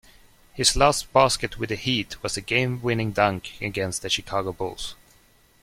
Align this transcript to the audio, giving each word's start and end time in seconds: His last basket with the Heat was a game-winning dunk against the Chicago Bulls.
His 0.53 0.75
last 0.75 1.13
basket 1.13 1.59
with 1.59 1.69
the 1.69 1.75
Heat 1.75 2.23
was 2.23 2.35
a 2.35 2.41
game-winning 2.41 3.11
dunk 3.11 3.51
against 3.61 4.01
the 4.01 4.09
Chicago 4.09 4.51
Bulls. 4.51 4.95